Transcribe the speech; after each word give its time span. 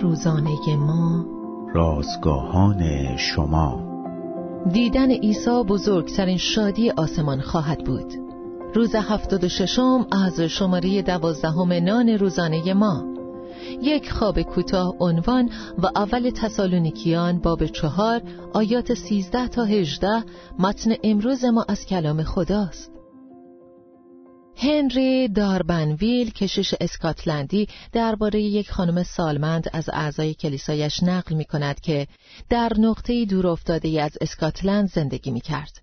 روزانه 0.00 0.76
ما. 0.76 1.24
رازگاهان 1.74 3.16
شما. 3.16 3.92
دیدن 4.72 5.10
عیسی 5.10 5.62
بزرگترین 5.68 6.36
شادی 6.36 6.90
آسمان 6.90 7.40
خواهد 7.40 7.84
بود. 7.84 8.14
روز 8.74 8.94
هفتاد 8.94 9.44
و 9.44 9.48
ششم 9.48 10.06
از 10.12 10.40
شماره 10.40 11.02
دوازدهم 11.02 11.72
نان 11.72 12.08
روزانه 12.08 12.74
ما. 12.74 13.04
یک 13.82 14.12
خواب 14.12 14.42
کوتاه 14.42 14.94
عنوان 15.00 15.50
و 15.78 15.86
اول 15.96 16.30
تسالونیکیان 16.30 17.38
باب 17.38 17.66
چهار 17.66 18.20
آیات 18.52 18.94
سیزده 18.94 19.48
تا 19.48 19.64
هجده 19.64 20.24
متن 20.58 20.90
امروز 21.04 21.44
ما 21.44 21.64
از 21.68 21.86
کلام 21.86 22.22
خداست. 22.22 23.01
هنری 24.56 25.28
داربنویل 25.28 26.30
کشش 26.30 26.74
اسکاتلندی 26.80 27.68
درباره 27.92 28.40
یک 28.40 28.70
خانم 28.70 29.02
سالمند 29.02 29.70
از 29.72 29.90
اعضای 29.92 30.34
کلیسایش 30.34 31.02
نقل 31.02 31.34
می 31.34 31.44
کند 31.44 31.80
که 31.80 32.06
در 32.48 32.72
نقطه 32.78 33.24
دور 33.24 33.46
افتاده 33.46 34.02
از 34.02 34.18
اسکاتلند 34.20 34.90
زندگی 34.90 35.30
می 35.30 35.40
کرد. 35.40 35.82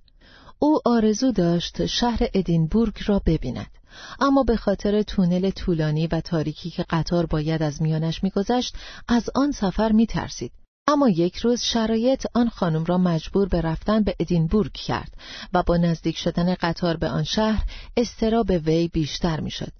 او 0.59 0.79
آرزو 0.85 1.31
داشت 1.31 1.85
شهر 1.85 2.19
ادینبورگ 2.33 2.93
را 3.05 3.21
ببیند. 3.25 3.71
اما 4.19 4.43
به 4.43 4.55
خاطر 4.55 5.01
تونل 5.01 5.49
طولانی 5.49 6.07
و 6.07 6.21
تاریکی 6.21 6.69
که 6.69 6.85
قطار 6.89 7.25
باید 7.25 7.63
از 7.63 7.81
میانش 7.81 8.23
میگذشت 8.23 8.75
از 9.07 9.29
آن 9.35 9.51
سفر 9.51 9.91
میترسید 9.91 10.51
اما 10.91 11.09
یک 11.09 11.35
روز 11.35 11.61
شرایط 11.61 12.25
آن 12.33 12.49
خانم 12.49 12.83
را 12.83 12.97
مجبور 12.97 13.47
به 13.47 13.61
رفتن 13.61 14.03
به 14.03 14.15
ادینبورگ 14.19 14.73
کرد 14.73 15.13
و 15.53 15.63
با 15.63 15.77
نزدیک 15.77 16.17
شدن 16.17 16.53
قطار 16.53 16.97
به 16.97 17.09
آن 17.09 17.23
شهر 17.23 17.63
استراب 17.97 18.49
وی 18.49 18.87
بیشتر 18.87 19.39
می‌شد. 19.39 19.71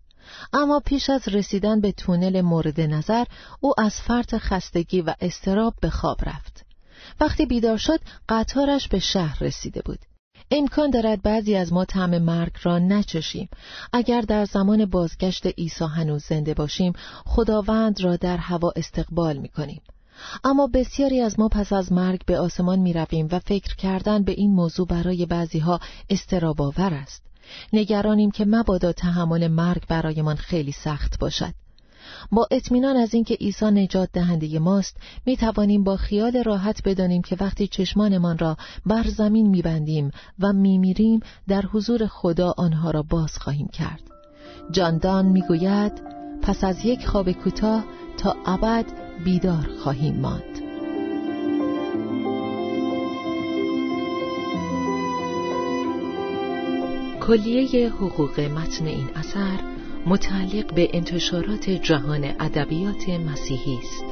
اما 0.53 0.80
پیش 0.80 1.09
از 1.09 1.27
رسیدن 1.27 1.81
به 1.81 1.91
تونل 1.91 2.41
مورد 2.41 2.81
نظر 2.81 3.23
او 3.59 3.73
از 3.78 3.95
فرط 3.95 4.36
خستگی 4.38 5.02
و 5.02 5.14
استراب 5.22 5.73
به 5.81 5.89
خواب 5.89 6.17
رفت. 6.25 6.66
وقتی 7.20 7.45
بیدار 7.45 7.78
شد 7.78 8.00
قطارش 8.30 8.88
به 8.88 9.00
شهر 9.00 9.44
رسیده 9.44 9.81
بود. 9.81 10.00
امکان 10.52 10.89
دارد 10.89 11.22
بعضی 11.22 11.55
از 11.55 11.73
ما 11.73 11.86
طعم 11.86 12.17
مرگ 12.17 12.52
را 12.64 12.80
نچشیم 12.80 13.50
اگر 13.94 14.22
در 14.22 14.45
زمان 14.45 14.86
بازگشت 14.86 15.45
عیسی 15.45 15.86
هنوز 15.86 16.23
زنده 16.23 16.53
باشیم 16.53 16.94
خداوند 17.26 18.02
را 18.02 18.16
در 18.16 18.38
هوا 18.38 18.72
استقبال 18.76 19.38
می 19.38 19.50
کنیم. 19.50 19.81
اما 20.44 20.67
بسیاری 20.67 21.22
از 21.22 21.39
ما 21.39 21.48
پس 21.48 21.73
از 21.73 21.92
مرگ 21.92 22.25
به 22.25 22.39
آسمان 22.39 22.80
می 22.80 22.94
رویم 22.94 23.28
و 23.31 23.39
فکر 23.39 23.75
کردن 23.75 24.23
به 24.23 24.31
این 24.31 24.52
موضوع 24.52 24.88
برای 24.88 25.26
بعضی 25.26 25.59
ها 25.59 25.80
استراباور 26.09 26.94
است. 26.94 27.23
نگرانیم 27.73 28.31
که 28.31 28.45
مبادا 28.45 28.92
تحمل 28.92 29.48
مرگ 29.48 29.81
برایمان 29.88 30.36
خیلی 30.36 30.72
سخت 30.72 31.20
باشد. 31.20 31.53
با 32.31 32.48
اطمینان 32.52 32.98
از 32.98 33.14
اینکه 33.14 33.34
عیسی 33.34 33.66
نجات 33.66 34.09
دهنده 34.14 34.59
ماست 34.59 34.98
می 35.26 35.38
توانیم 35.38 35.84
با 35.84 35.98
خیال 35.98 36.44
راحت 36.44 36.81
بدانیم 36.86 37.22
که 37.22 37.38
وقتی 37.39 37.67
چشمانمان 37.67 38.38
را 38.38 38.58
بر 38.86 39.04
زمین 39.04 39.48
می 39.48 39.61
بندیم 39.61 40.11
و 40.39 40.54
می 40.54 40.78
میریم 40.78 41.20
در 41.48 41.61
حضور 41.61 42.08
خدا 42.08 42.54
آنها 42.58 42.92
را 42.92 43.04
باز 43.04 43.38
خواهیم 43.38 43.67
کرد 43.67 44.02
جاندان 44.72 45.26
می 45.26 45.42
گوید 45.42 45.92
پس 46.42 46.64
از 46.64 46.86
یک 46.86 47.08
خواب 47.08 47.31
کوتاه 47.31 47.83
تا 48.17 48.36
ابد 48.45 49.08
بیدار 49.23 49.70
خواهیم 49.80 50.16
ماند 50.16 50.62
کلیه 57.22 57.89
حقوق 57.89 58.39
متن 58.39 58.88
این 58.88 59.09
اثر 59.16 59.59
متعلق 60.06 60.73
به 60.73 60.89
انتشارات 60.94 61.70
جهان 61.70 62.23
ادبیات 62.39 63.09
مسیحی 63.09 63.78
است. 63.78 64.06